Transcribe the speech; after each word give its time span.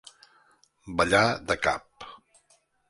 Ballar 1.03 1.23
de 1.53 1.59
cap. 1.69 2.11